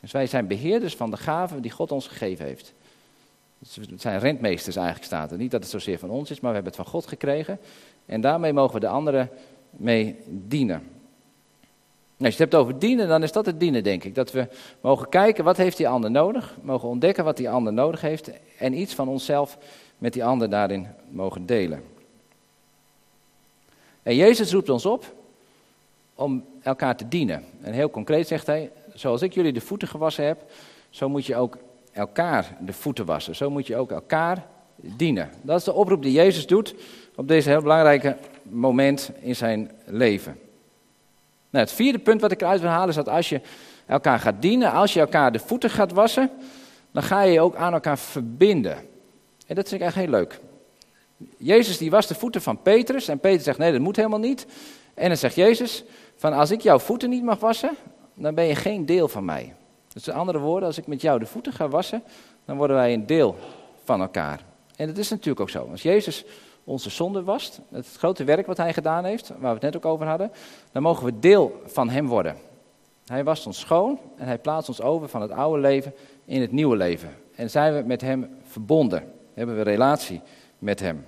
[0.00, 2.74] Dus wij zijn beheerders van de gaven die God ons gegeven heeft.
[3.58, 5.38] Dus het zijn rentmeesters eigenlijk staat er.
[5.38, 7.58] Niet dat het zozeer van ons is, maar we hebben het van God gekregen.
[8.06, 9.30] En daarmee mogen we de anderen
[9.70, 10.82] mee dienen.
[12.20, 14.14] Nou, als je het hebt over dienen, dan is dat het dienen, denk ik.
[14.14, 14.48] Dat we
[14.80, 18.78] mogen kijken wat heeft die ander nodig, mogen ontdekken wat die ander nodig heeft en
[18.78, 19.58] iets van onszelf
[19.98, 21.82] met die ander daarin mogen delen.
[24.02, 25.14] En Jezus roept ons op
[26.14, 27.44] om elkaar te dienen.
[27.60, 30.50] En heel concreet zegt hij, zoals ik jullie de voeten gewassen heb,
[30.90, 31.58] zo moet je ook
[31.92, 33.36] elkaar de voeten wassen.
[33.36, 35.30] Zo moet je ook elkaar dienen.
[35.42, 36.74] Dat is de oproep die Jezus doet
[37.16, 40.38] op deze heel belangrijke moment in zijn leven.
[41.50, 43.40] Nou, het vierde punt wat ik eruit wil halen is dat als je
[43.86, 46.30] elkaar gaat dienen, als je elkaar de voeten gaat wassen,
[46.90, 48.76] dan ga je je ook aan elkaar verbinden.
[49.46, 50.40] En dat vind ik echt heel leuk.
[51.36, 54.46] Jezus die was de voeten van Petrus en Petrus zegt nee, dat moet helemaal niet.
[54.94, 55.84] En dan zegt Jezus
[56.16, 57.76] van als ik jouw voeten niet mag wassen,
[58.14, 59.54] dan ben je geen deel van mij.
[59.92, 62.02] Dus met andere woorden, als ik met jou de voeten ga wassen,
[62.44, 63.36] dan worden wij een deel
[63.84, 64.44] van elkaar.
[64.76, 65.68] En dat is natuurlijk ook zo.
[65.70, 66.24] Als Jezus
[66.64, 69.84] onze zonde wast, het grote werk wat hij gedaan heeft, waar we het net ook
[69.84, 70.32] over hadden,
[70.72, 72.36] dan mogen we deel van hem worden.
[73.06, 76.52] Hij wast ons schoon en hij plaatst ons over van het oude leven in het
[76.52, 77.16] nieuwe leven.
[77.34, 80.20] En zijn we met hem verbonden, hebben we relatie
[80.60, 81.06] met hem.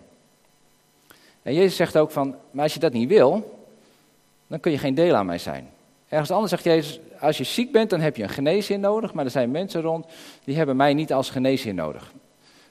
[1.43, 3.61] En Jezus zegt ook van, maar als je dat niet wil,
[4.47, 5.69] dan kun je geen deel aan mij zijn.
[6.09, 9.25] Ergens anders zegt Jezus, als je ziek bent, dan heb je een geneesheer nodig, maar
[9.25, 10.07] er zijn mensen rond
[10.45, 12.13] die hebben mij niet als geneesheer nodig.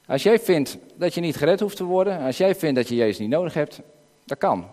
[0.08, 2.96] Als jij vindt dat je niet gered hoeft te worden, als jij vindt dat je
[2.96, 3.82] Jezus niet nodig hebt,
[4.26, 4.67] dat kan.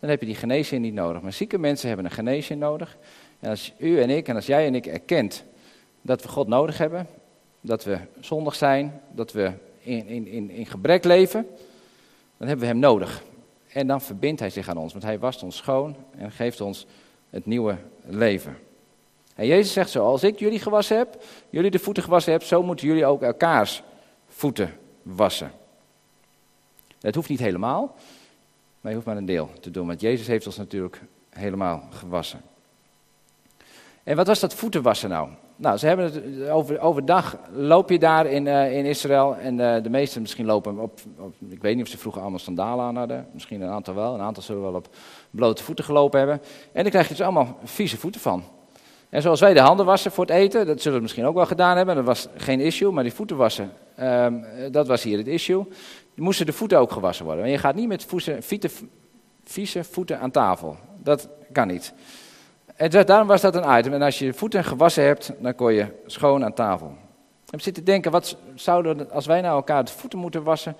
[0.00, 1.22] Dan heb je die geneesheer niet nodig.
[1.22, 2.96] Maar zieke mensen hebben een geneesheer nodig.
[3.40, 5.44] En als u en ik, en als jij en ik erkent
[6.02, 7.06] dat we God nodig hebben,
[7.60, 9.52] dat we zondig zijn, dat we
[9.84, 11.46] in, in, in, gebrek leven,
[12.36, 13.22] dan hebben we hem nodig.
[13.68, 16.86] En dan verbindt hij zich aan ons, want hij wast ons schoon en geeft ons
[17.30, 18.56] het nieuwe leven.
[19.34, 22.62] En Jezus zegt zo, als ik jullie gewassen heb, jullie de voeten gewassen heb, zo
[22.62, 23.82] moeten jullie ook elkaars
[24.28, 25.52] voeten wassen.
[27.00, 27.96] Het hoeft niet helemaal,
[28.80, 32.42] maar je hoeft maar een deel te doen, want Jezus heeft ons natuurlijk helemaal gewassen.
[34.02, 35.28] En wat was dat voeten wassen nou?
[35.56, 39.82] Nou, ze hebben het over, overdag loop je daar in, uh, in Israël en uh,
[39.82, 41.00] de meesten misschien lopen op,
[41.48, 44.20] ik weet niet of ze vroeger allemaal sandalen aan hadden, misschien een aantal wel, een
[44.20, 44.88] aantal zullen wel op
[45.30, 46.40] blote voeten gelopen hebben.
[46.72, 48.44] En dan krijg je dus allemaal vieze voeten van.
[49.08, 51.46] En zoals wij de handen wassen voor het eten, dat zullen we misschien ook wel
[51.46, 55.26] gedaan hebben, dat was geen issue, maar die voeten wassen, um, dat was hier het
[55.26, 55.66] issue.
[56.14, 57.44] Moesten de voeten ook gewassen worden.
[57.44, 58.42] En je gaat niet met voeten,
[59.44, 60.76] vieze voeten aan tafel.
[61.02, 61.94] Dat kan niet.
[62.74, 63.92] En daarom was dat een item.
[63.92, 66.96] En als je voeten gewassen hebt, dan kon je schoon aan tafel.
[67.50, 70.76] Ik zit te denken, wat zouden als wij nou elkaar de voeten moeten wassen,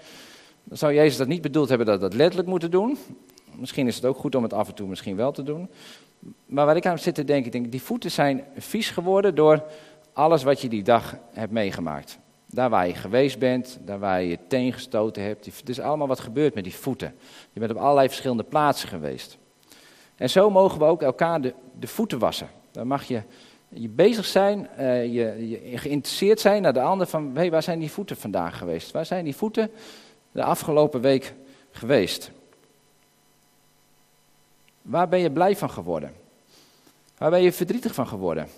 [0.64, 2.98] dan zou Jezus dat niet bedoeld hebben dat we dat letterlijk moeten doen.
[3.56, 5.70] Misschien is het ook goed om het af en toe misschien wel te doen.
[6.46, 9.62] Maar waar ik aan zit te denken, ik die voeten zijn vies geworden door
[10.12, 12.18] alles wat je die dag hebt meegemaakt.
[12.46, 15.46] Daar waar je geweest bent, daar waar je je teen gestoten hebt.
[15.46, 17.14] Het is allemaal wat gebeurt met die voeten.
[17.52, 19.38] Je bent op allerlei verschillende plaatsen geweest.
[20.16, 22.48] En zo mogen we ook elkaar de, de voeten wassen.
[22.70, 23.22] Dan mag je,
[23.68, 27.78] je bezig zijn, uh, je, je, geïnteresseerd zijn naar de ander van, hey, waar zijn
[27.78, 28.90] die voeten vandaag geweest?
[28.90, 29.70] Waar zijn die voeten
[30.32, 31.34] de afgelopen week
[31.70, 32.30] geweest?
[34.82, 36.12] Waar ben je blij van geworden?
[37.18, 38.48] Waar ben je verdrietig van geworden?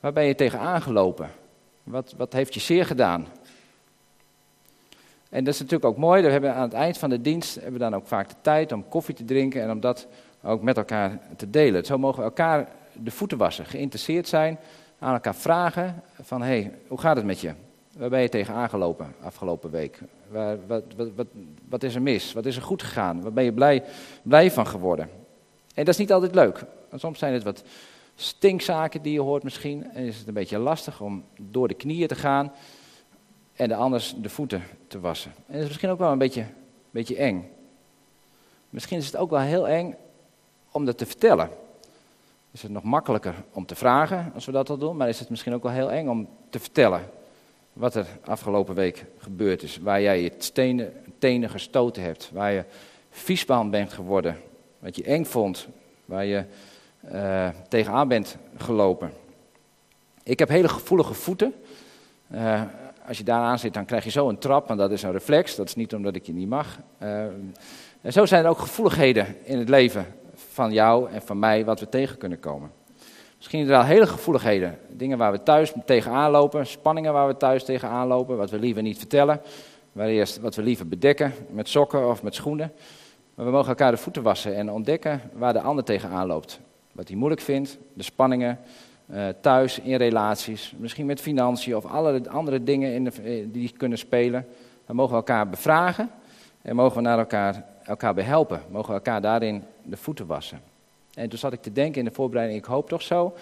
[0.00, 1.30] Waar ben je tegen aangelopen?
[1.82, 3.26] Wat, wat heeft je zeer gedaan?
[5.28, 6.22] En dat is natuurlijk ook mooi.
[6.22, 8.72] We hebben aan het eind van de dienst hebben we dan ook vaak de tijd
[8.72, 10.06] om koffie te drinken en om dat
[10.44, 11.84] ook met elkaar te delen.
[11.84, 14.58] Zo mogen we elkaar de voeten wassen, geïnteresseerd zijn,
[14.98, 17.52] aan elkaar vragen van hé, hey, hoe gaat het met je?
[17.96, 19.98] Waar ben je tegen aangelopen afgelopen week?
[20.66, 21.26] Wat, wat,
[21.68, 22.32] wat, is er mis?
[22.32, 23.22] Wat is er goed gegaan?
[23.22, 23.82] Waar ben je blij,
[24.22, 25.08] blij van geworden?
[25.74, 26.64] En dat is niet altijd leuk.
[26.94, 27.64] Soms zijn het wat
[28.14, 29.92] stinkzaken die je hoort misschien.
[29.92, 32.52] En is het een beetje lastig om door de knieën te gaan
[33.52, 35.32] en de anders de voeten te wassen.
[35.36, 36.46] En dat is misschien ook wel een beetje,
[36.90, 37.50] beetje eng.
[38.70, 39.94] Misschien is het ook wel heel eng
[40.74, 41.48] om dat te vertellen.
[42.50, 45.30] Is het nog makkelijker om te vragen als we dat al doen, maar is het
[45.30, 47.02] misschien ook wel heel eng om te vertellen
[47.72, 49.78] wat er afgelopen week gebeurd is.
[49.78, 52.64] Waar jij je tenen, tenen gestoten hebt, waar je
[53.10, 54.36] viesbaan bent geworden,
[54.78, 55.68] wat je eng vond,
[56.04, 56.44] waar je
[57.12, 59.12] uh, tegenaan bent gelopen.
[60.22, 61.54] Ik heb hele gevoelige voeten.
[62.32, 62.62] Uh,
[63.06, 65.54] als je daaraan zit, dan krijg je zo een trap, en dat is een reflex.
[65.54, 66.78] Dat is niet omdat ik je niet mag.
[68.00, 70.06] En zo zijn er ook gevoeligheden in het leven
[70.54, 72.70] van jou en van mij wat we tegen kunnen komen.
[73.36, 78.06] Misschien wel hele gevoeligheden, dingen waar we thuis tegenaan lopen, spanningen waar we thuis tegenaan
[78.06, 79.40] lopen, wat we liever niet vertellen,
[80.40, 82.72] wat we liever bedekken met sokken of met schoenen.
[83.34, 86.60] Maar we mogen elkaar de voeten wassen en ontdekken waar de ander tegenaan loopt.
[86.92, 88.58] Wat hij moeilijk vindt, de spanningen,
[89.10, 93.98] Uh, thuis, in relaties, misschien met financiën of alle andere dingen in de, die kunnen
[93.98, 94.46] spelen.
[94.86, 96.10] Dan mogen we elkaar bevragen
[96.62, 98.60] en mogen we naar elkaar, elkaar behelpen.
[98.70, 100.60] Mogen we elkaar daarin de voeten wassen.
[101.14, 103.34] En toen zat ik te denken in de voorbereiding, ik hoop toch zo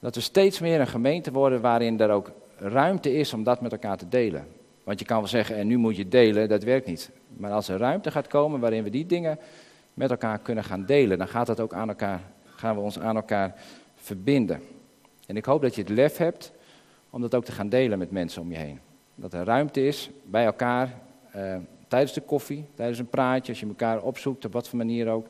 [0.00, 3.72] dat we steeds meer een gemeente worden waarin er ook ruimte is om dat met
[3.72, 4.46] elkaar te delen.
[4.84, 7.10] Want je kan wel zeggen, en nu moet je delen, dat werkt niet.
[7.36, 9.38] Maar als er ruimte gaat komen waarin we die dingen
[9.94, 13.16] met elkaar kunnen gaan delen, dan gaat dat ook aan elkaar, gaan we ons aan
[13.16, 13.54] elkaar
[13.94, 14.62] verbinden.
[15.26, 16.52] En ik hoop dat je het lef hebt
[17.10, 18.80] om dat ook te gaan delen met mensen om je heen.
[19.14, 20.94] Dat er ruimte is bij elkaar,
[21.30, 21.56] eh,
[21.88, 25.26] tijdens de koffie, tijdens een praatje, als je elkaar opzoekt, op wat voor manier ook.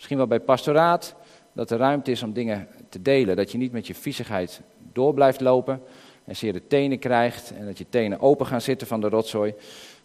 [0.00, 1.14] Misschien wel bij pastoraat,
[1.52, 3.36] dat er ruimte is om dingen te delen.
[3.36, 4.60] Dat je niet met je viezigheid
[4.92, 5.82] door blijft lopen
[6.24, 9.54] en zeer de tenen krijgt en dat je tenen open gaan zitten van de rotzooi,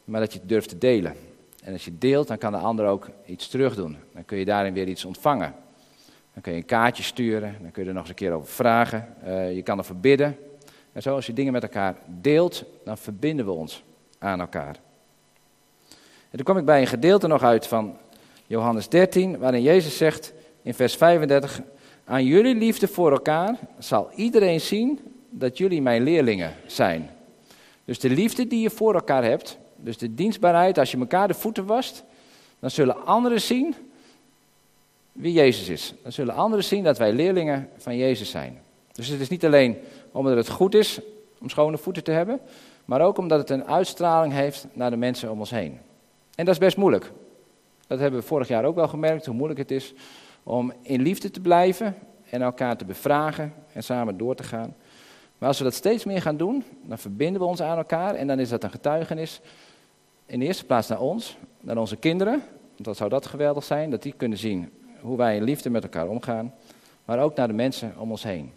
[0.03, 1.15] maar dat je het durft te delen.
[1.63, 3.97] En als je deelt, dan kan de ander ook iets terug doen.
[4.13, 5.55] Dan kun je daarin weer iets ontvangen.
[6.33, 8.49] Dan kun je een kaartje sturen, dan kun je er nog eens een keer over
[8.49, 9.15] vragen.
[9.25, 10.37] Uh, je kan ervoor bidden.
[10.91, 13.83] En zo, als je dingen met elkaar deelt, dan verbinden we ons
[14.19, 14.75] aan elkaar.
[16.29, 17.97] En toen kwam ik bij een gedeelte nog uit van
[18.47, 21.61] Johannes 13, waarin Jezus zegt in vers 35:
[22.05, 27.09] Aan jullie liefde voor elkaar zal iedereen zien dat jullie mijn leerlingen zijn.
[27.85, 31.33] Dus de liefde die je voor elkaar hebt, dus de dienstbaarheid, als je elkaar de
[31.33, 32.03] voeten wast,
[32.59, 33.75] dan zullen anderen zien
[35.11, 35.93] wie Jezus is.
[36.03, 38.61] Dan zullen anderen zien dat wij leerlingen van Jezus zijn.
[38.91, 39.77] Dus het is niet alleen
[40.11, 40.99] omdat het goed is
[41.41, 42.39] om schone voeten te hebben,
[42.85, 45.79] maar ook omdat het een uitstraling heeft naar de mensen om ons heen.
[46.35, 47.11] En dat is best moeilijk.
[47.87, 49.93] Dat hebben we vorig jaar ook wel gemerkt, hoe moeilijk het is
[50.43, 51.95] om in liefde te blijven
[52.29, 54.75] en elkaar te bevragen en samen door te gaan.
[55.37, 58.27] Maar als we dat steeds meer gaan doen, dan verbinden we ons aan elkaar en
[58.27, 59.41] dan is dat een getuigenis
[60.25, 62.43] in de eerste plaats naar ons, naar onze kinderen.
[62.77, 64.71] Want zou dat geweldig zijn, dat die kunnen zien
[65.01, 66.53] hoe wij in liefde met elkaar omgaan,
[67.05, 68.51] maar ook naar de mensen om ons heen.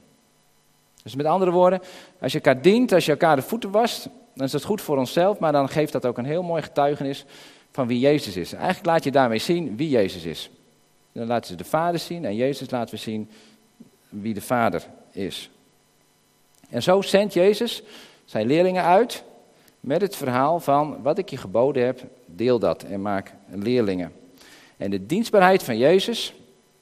[1.03, 1.81] Dus met andere woorden,
[2.21, 4.97] als je elkaar dient, als je elkaar de voeten wast, dan is dat goed voor
[4.97, 7.25] onszelf, maar dan geeft dat ook een heel mooi getuigenis
[7.73, 8.53] van wie Jezus is.
[8.53, 10.51] Eigenlijk laat je daarmee zien wie Jezus is.
[11.13, 13.31] Dan laten ze de Vader zien en Jezus laten we zien
[14.09, 15.51] wie de Vader is.
[16.69, 17.83] En zo zendt Jezus
[18.25, 19.25] zijn leerlingen uit
[19.81, 24.13] met het verhaal van wat ik je geboden heb, deel dat en maak leerlingen.
[24.77, 26.35] En de dienstbaarheid van Jezus,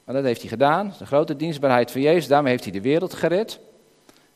[0.05, 3.59] dat heeft hij gedaan, de grote dienstbaarheid van Jezus, daarmee heeft hij de wereld gered.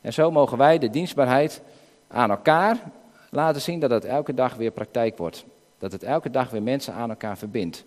[0.00, 1.62] En zo mogen wij de dienstbaarheid
[2.08, 2.90] aan elkaar
[3.30, 5.44] laten zien dat het elke dag weer praktijk wordt.
[5.82, 7.84] Dat het elke dag weer mensen aan elkaar verbindt.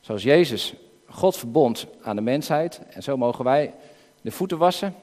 [0.00, 0.74] Zoals Jezus
[1.08, 2.80] God verbond aan de mensheid.
[2.90, 3.74] En zo mogen wij
[4.20, 4.94] de voeten wassen,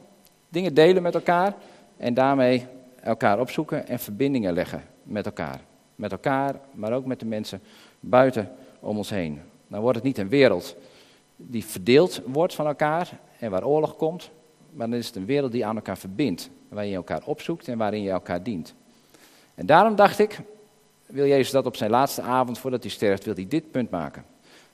[0.50, 1.56] dingen delen met elkaar
[1.98, 2.66] en daarmee
[3.02, 5.62] elkaar opzoeken en verbindingen leggen met elkaar.
[5.96, 7.62] Met elkaar, maar ook met de mensen
[8.00, 9.42] buiten om ons heen.
[9.68, 10.76] Dan wordt het niet een wereld
[11.36, 14.32] die verdeeld wordt van elkaar en waar oorlog komt,
[14.72, 16.50] maar dan is het een wereld die aan elkaar verbindt.
[16.70, 18.74] Waarin je elkaar opzoekt en waarin je elkaar dient.
[19.56, 20.40] En daarom dacht ik,
[21.14, 24.26] wil Jezus dat op zijn laatste avond voordat hij sterft, wil hij dit punt maken.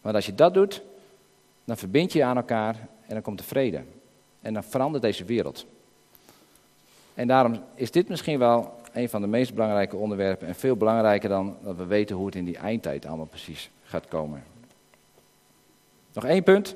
[0.01, 0.81] Want als je dat doet,
[1.65, 3.81] dan verbind je je aan elkaar en dan komt er vrede.
[4.41, 5.65] En dan verandert deze wereld.
[7.13, 11.29] En daarom is dit misschien wel een van de meest belangrijke onderwerpen en veel belangrijker
[11.29, 14.43] dan dat we weten hoe het in die eindtijd allemaal precies gaat komen.
[16.13, 16.75] Nog één punt.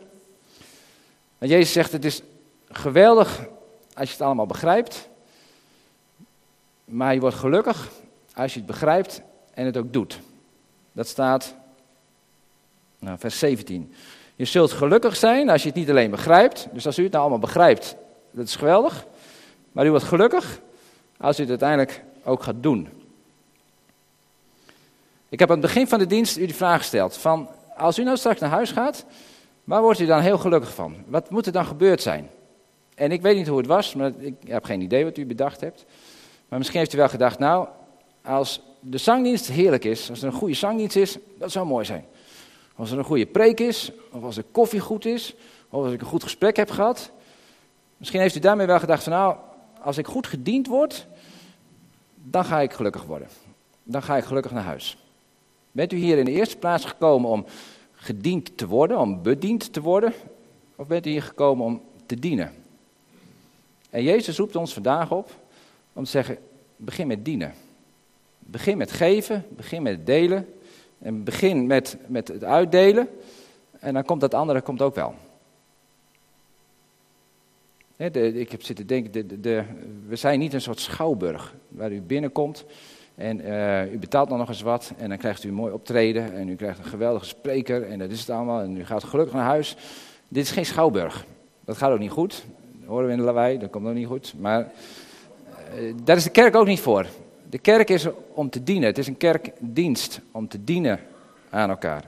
[1.38, 2.22] Want Jezus zegt: Het is
[2.70, 3.48] geweldig
[3.94, 5.10] als je het allemaal begrijpt.
[6.86, 7.92] Maar je wordt gelukkig
[8.34, 9.22] als je het begrijpt
[9.54, 10.20] en het ook doet.
[10.92, 11.56] Dat staat,
[13.00, 13.94] nou, vers 17.
[14.36, 16.68] Je zult gelukkig zijn als je het niet alleen begrijpt.
[16.72, 17.96] Dus als u het nou allemaal begrijpt,
[18.32, 19.06] dat is geweldig.
[19.72, 20.60] Maar u wordt gelukkig
[21.18, 22.90] als u het uiteindelijk ook gaat doen.
[25.30, 28.04] Ik heb aan het begin van de dienst u die vraag gesteld: van als u
[28.04, 29.06] nou straks naar huis gaat,
[29.64, 30.96] waar wordt u dan heel gelukkig van?
[31.06, 32.30] Wat moet er dan gebeurd zijn?
[32.96, 35.62] En ik weet niet hoe het was, maar ik heb geen idee wat u bedacht
[35.62, 35.86] hebt.
[36.48, 37.68] Maar misschien heeft u wel gedacht, nou,
[38.22, 42.06] als de zangdienst heerlijk is, als er een goede zangdienst is, dat zou mooi zijn.
[42.76, 45.36] Als er een goede preek is, of als de koffie goed is,
[45.70, 47.12] of als ik een goed gesprek heb gehad.
[47.98, 49.36] Misschien heeft u daarmee wel gedacht van, nou,
[49.82, 51.08] als ik goed gediend word,
[52.16, 53.28] dan ga ik gelukkig worden.
[53.84, 54.98] Dan ga ik gelukkig naar huis.
[55.72, 57.46] Bent u hier in de eerste plaats gekomen om
[57.94, 60.14] gediend te worden, om bediend te worden?
[60.76, 62.54] Of bent u hier gekomen om te dienen?
[63.90, 65.32] En Jezus roept ons vandaag op
[65.94, 66.38] om te zeggen,
[66.76, 67.54] begin met dienen.
[68.46, 70.48] Begin met geven, begin met delen.
[71.00, 73.10] En begin met, met het uitdelen.
[73.80, 75.14] En dan komt dat andere komt ook wel.
[78.14, 79.64] ik heb zitten denken, de, de,
[80.08, 82.66] we zijn niet een soort schouwburg waar u binnenkomt
[83.16, 86.34] en uh, u betaalt dan nog eens wat en dan krijgt u een mooi optreden
[86.34, 89.36] en u krijgt een geweldige spreker en dat is het allemaal en u gaat gelukkig
[89.36, 89.76] naar huis.
[90.28, 91.26] Dit is geen schouwburg.
[91.66, 92.46] Dat gaat ook niet goed.
[92.86, 94.34] horen we in de lawaai, dat komt nog niet goed.
[94.40, 94.72] Maar
[95.80, 97.08] uh, daar is de kerk ook niet voor.
[97.54, 98.88] De kerk is om te dienen.
[98.88, 101.00] Het is een kerkdienst om te dienen
[101.50, 102.04] aan elkaar.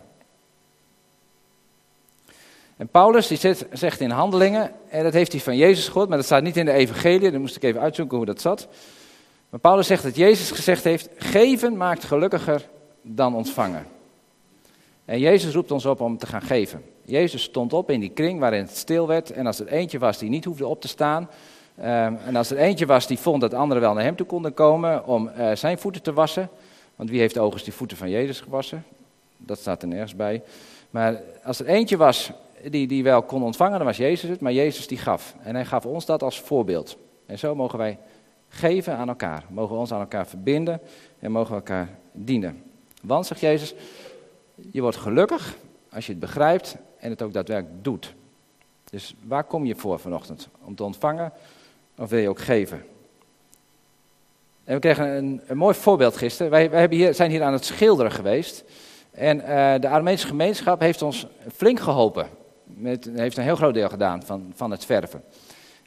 [2.78, 6.26] En Paulus die zegt in handelingen, en dat heeft hij van Jezus gehoord, maar dat
[6.26, 8.68] staat niet in de evangelie, dan moest ik even uitzoeken hoe dat zat.
[9.50, 12.68] Maar Paulus zegt dat Jezus gezegd heeft, geven maakt gelukkiger
[13.02, 13.86] dan ontvangen.
[15.06, 16.84] En Jezus roept ons op om te gaan geven.
[17.04, 19.32] Jezus stond op in die kring waarin het stil werd.
[19.32, 21.30] En als er eentje was die niet hoefde op te staan.
[21.78, 24.54] Ehm, en als er eentje was die vond dat anderen wel naar hem toe konden
[24.54, 26.50] komen om uh, zijn voeten te wassen.
[26.96, 28.84] Want wie heeft overigens die voeten van Jezus gewassen?
[29.38, 30.44] Dat staat er nergens bij.
[30.90, 32.32] Maar als er eentje was
[32.70, 34.40] die, die wel kon ontvangen, dan was Jezus het.
[34.40, 35.36] Maar Jezus die gaf.
[35.44, 36.98] En hij gaf ons dat als voorbeeld.
[37.26, 37.98] En zo mogen wij
[38.50, 39.44] geven aan elkaar.
[39.50, 40.82] Mogen we ons aan elkaar verbinden
[41.20, 42.64] en mogen we elkaar dienen.
[43.02, 43.74] Want, zegt Jezus,
[44.72, 45.58] je wordt gelukkig
[45.92, 48.14] als je het begrijpt en het ook daadwerkelijk doet.
[48.90, 50.50] Dus waar kom je voor vanochtend?
[50.64, 51.34] Om te ontvangen
[51.98, 52.86] of wil je ook geven?
[54.64, 56.52] En we kregen een, een mooi voorbeeld gisteren.
[56.52, 58.64] Wij, wij hebben hier, zijn hier aan het schilderen geweest.
[59.12, 62.28] En uh, de Armeense gemeenschap heeft ons flink geholpen.
[62.64, 65.24] Met, heeft een heel groot deel gedaan van, van het verven.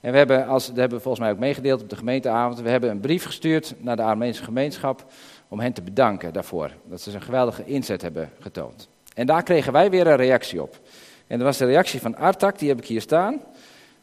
[0.01, 2.91] En we hebben, als, dat hebben volgens mij ook meegedeeld op de gemeenteavond, we hebben
[2.91, 5.05] een brief gestuurd naar de Armeense gemeenschap
[5.49, 6.71] om hen te bedanken daarvoor.
[6.85, 8.89] Dat ze een geweldige inzet hebben getoond.
[9.15, 10.81] En daar kregen wij weer een reactie op.
[11.27, 13.41] En dat was de reactie van Artak, die heb ik hier staan.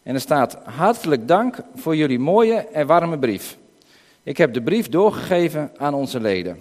[0.06, 3.58] En er staat: Hartelijk dank voor jullie mooie en warme brief.
[4.24, 6.58] Ik heb de brief doorgegeven aan onze leden.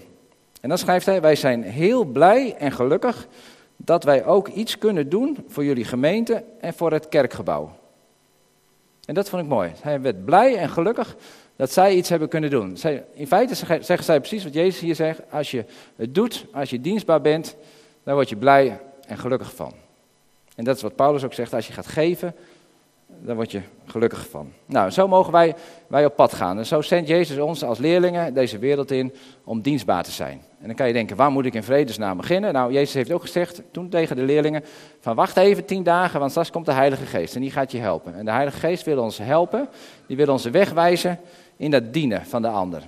[0.60, 3.26] En dan schrijft hij: Wij zijn heel blij en gelukkig
[3.76, 7.72] dat wij ook iets kunnen doen voor jullie gemeente en voor het kerkgebouw.
[9.04, 9.72] En dat vond ik mooi.
[9.80, 11.16] Hij werd blij en gelukkig
[11.56, 12.78] dat zij iets hebben kunnen doen.
[13.14, 15.20] in feite zeggen zij precies wat Jezus hier zegt.
[15.30, 15.64] Als je
[15.96, 17.56] het doet, als je dienstbaar bent,
[18.02, 19.72] dan word je blij en gelukkig van.
[20.54, 21.54] En dat is wat Paulus ook zegt.
[21.54, 22.34] Als je gaat geven,
[23.20, 24.52] dan word je gelukkig van.
[24.66, 25.54] Nou, zo mogen wij,
[25.86, 26.58] wij op pad gaan.
[26.58, 30.42] En zo zendt Jezus ons als leerlingen deze wereld in om dienstbaar te zijn.
[30.60, 32.52] En dan kan je denken, waar moet ik in vredesnaam beginnen?
[32.52, 34.64] Nou, Jezus heeft ook gezegd toen tegen de leerlingen,
[35.00, 37.78] van wacht even tien dagen, want straks komt de Heilige Geest en die gaat je
[37.78, 38.14] helpen.
[38.14, 39.68] En de Heilige Geest wil ons helpen,
[40.06, 41.20] die wil onze weg wijzen
[41.56, 42.82] in dat dienen van de ander.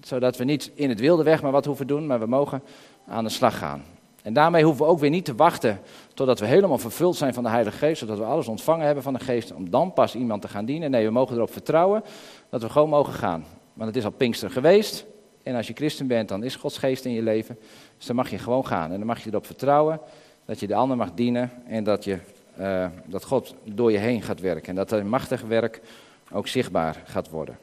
[0.00, 2.62] Zodat we niet in het wilde weg maar wat hoeven doen, maar we mogen
[3.06, 3.91] aan de slag gaan.
[4.22, 5.80] En daarmee hoeven we ook weer niet te wachten
[6.14, 9.12] totdat we helemaal vervuld zijn van de Heilige Geest, zodat we alles ontvangen hebben van
[9.12, 10.90] de Geest, om dan pas iemand te gaan dienen.
[10.90, 12.02] Nee, we mogen erop vertrouwen
[12.48, 13.44] dat we gewoon mogen gaan.
[13.72, 15.06] Want het is al Pinkster geweest,
[15.42, 17.58] en als je christen bent, dan is Gods Geest in je leven.
[17.96, 18.92] Dus dan mag je gewoon gaan.
[18.92, 20.00] En dan mag je erop vertrouwen
[20.44, 22.18] dat je de ander mag dienen en dat, je,
[22.60, 24.68] uh, dat God door je heen gaat werken.
[24.68, 25.80] En dat het machtig werk
[26.32, 27.58] ook zichtbaar gaat worden.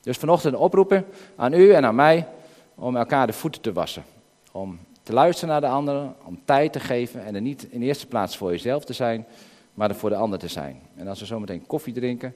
[0.00, 1.04] Dus vanochtend oproepen
[1.36, 2.26] aan u en aan mij
[2.74, 4.04] om elkaar de voeten te wassen.
[4.52, 4.78] Om
[5.08, 8.36] te luisteren naar de anderen, om tijd te geven en er niet in eerste plaats
[8.36, 9.26] voor jezelf te zijn,
[9.74, 10.80] maar er voor de ander te zijn.
[10.96, 12.34] En als we zometeen koffie drinken,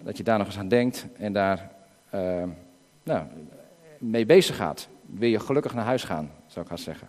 [0.00, 1.70] dat je daar nog eens aan denkt en daar
[2.14, 2.42] uh,
[3.02, 3.24] nou,
[3.98, 4.88] mee bezig gaat.
[5.06, 7.08] Wil je gelukkig naar huis gaan, zou ik gaan zeggen.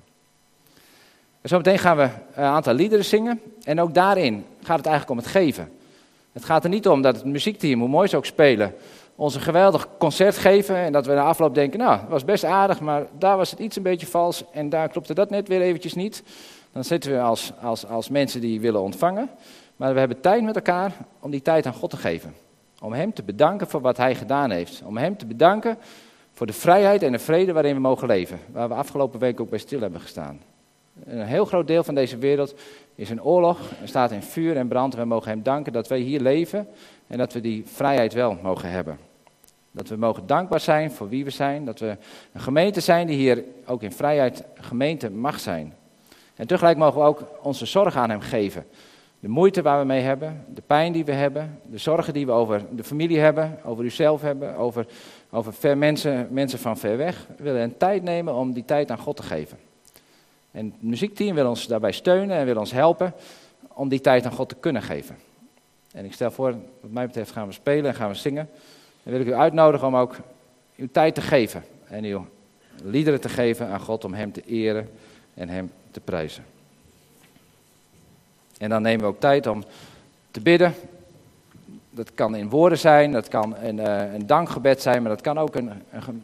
[1.42, 5.26] En zometeen gaan we een aantal liederen zingen en ook daarin gaat het eigenlijk om
[5.26, 5.72] het geven.
[6.32, 8.76] Het gaat er niet om dat het muziekteam, hoe mooi ze ook spelen,
[9.18, 12.44] ons een geweldig concert geven en dat we na afloop denken, nou, het was best
[12.44, 15.62] aardig, maar daar was het iets een beetje vals en daar klopte dat net weer
[15.62, 16.24] eventjes niet.
[16.72, 19.30] Dan zitten we als, als, als mensen die willen ontvangen,
[19.76, 22.34] maar we hebben tijd met elkaar om die tijd aan God te geven.
[22.82, 24.82] Om Hem te bedanken voor wat Hij gedaan heeft.
[24.86, 25.78] Om Hem te bedanken
[26.34, 28.40] voor de vrijheid en de vrede waarin we mogen leven.
[28.52, 30.40] Waar we afgelopen week ook bij stil hebben gestaan.
[31.06, 32.56] Een heel groot deel van deze wereld
[32.96, 34.96] is een oorlog, er staat in vuur en brand.
[34.96, 36.68] We mogen Hem danken dat wij hier leven
[37.08, 39.07] en dat we die vrijheid wel mogen hebben.
[39.78, 41.66] Dat we mogen dankbaar zijn voor wie we zijn.
[41.66, 41.98] Dat we
[42.34, 45.74] een gemeente zijn die hier ook in vrijheid gemeente mag zijn.
[46.36, 48.66] En tegelijk mogen we ook onze zorg aan hem geven.
[49.20, 52.32] De moeite waar we mee hebben, de pijn die we hebben, de zorgen die we
[52.32, 54.86] over de familie hebben, over uzelf hebben, over,
[55.30, 57.28] over ver mensen, mensen van ver weg.
[57.38, 59.58] We willen een tijd nemen om die tijd aan God te geven.
[60.52, 63.14] En het muziekteam wil ons daarbij steunen en wil ons helpen
[63.68, 65.18] om die tijd aan God te kunnen geven.
[65.92, 68.50] En ik stel voor, wat mij betreft gaan we spelen en gaan we zingen.
[69.08, 70.16] Dan wil ik u uitnodigen om ook
[70.76, 71.64] uw tijd te geven.
[71.88, 72.26] En uw
[72.84, 74.90] liederen te geven aan God om Hem te eren
[75.34, 76.46] en Hem te prijzen.
[78.58, 79.64] En dan nemen we ook tijd om
[80.32, 80.74] te bidden.
[81.90, 85.38] Dat kan in woorden zijn, dat kan een, uh, een dankgebed zijn, maar dat kan
[85.38, 85.72] ook een,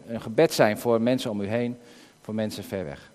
[0.07, 1.77] een gebed zijn voor mensen om u heen,
[2.21, 3.11] voor mensen ver weg.